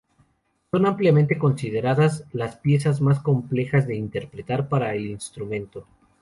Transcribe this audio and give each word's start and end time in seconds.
Son 0.71 0.87
ampliamente 0.87 1.37
consideradas 1.37 2.23
las 2.33 2.55
piezas 2.55 3.01
más 3.01 3.19
complejas 3.19 3.85
de 3.85 3.97
interpretar 3.97 4.67
para 4.67 4.95
el 4.95 5.05
instrumento. 5.05 5.85